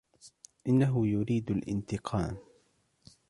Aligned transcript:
إنهُ 0.67 1.05
يريد 1.07 1.51
الإنتقام. 1.51 2.37